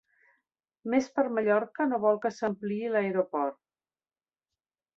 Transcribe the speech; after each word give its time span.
Més 0.93 1.09
per 1.17 1.25
Mallorca 1.39 1.87
no 1.91 1.99
vol 2.07 2.19
que 2.25 2.33
s'ampliï 2.39 2.81
l'aeroport 2.95 3.61